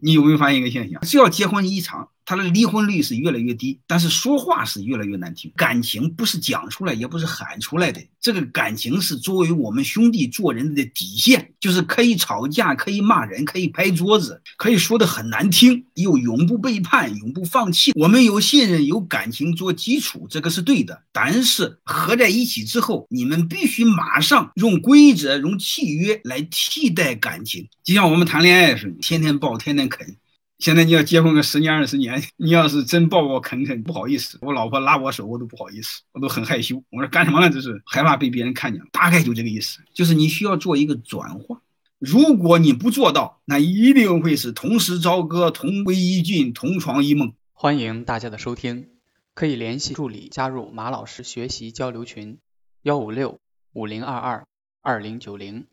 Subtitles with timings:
[0.00, 1.00] 你有没有发现一个现象？
[1.02, 2.08] 只要结婚异常。
[2.28, 5.50] 他的离婚率是越来越低，但是说话是越来越难听。
[5.56, 8.04] 感情不是讲出来，也不是喊出来的。
[8.20, 17.92] 这个感情是作为我们兄弟做人的底线，就是可以吵架，可以骂人，可以拍桌子，可以说的很难听，又永不背叛，永不放弃。
[17.94, 21.04] 我们有信任，有感情做基础，这个是对的。
[21.10, 30.14] 但是合在一起之后，你们必须马上用规则、用契约来替代感情，就像我们谈恋爱似的，天天抱，天天啃。
[30.58, 36.82] 现在你要结婚个十年二十年，你要是真抱抱啃啃，不好意思，我老婆拉我手，我都不好意思，我都很害羞。
[36.90, 37.48] 我说干什么呢？
[37.48, 38.82] 这是害怕被别人看见。
[38.90, 41.62] 大概就这个意思，就是你需要做一个转化。
[42.00, 47.32] 如果你不做到，那一定会是同时朝歌，同归于尽，同床异梦。
[47.52, 48.88] 欢迎大家的收听，
[49.34, 52.38] 可以联系助理加入马老师学习交流群：
[52.82, 53.38] 幺五六
[53.72, 54.44] 五零二二
[54.82, 55.66] 二零九零。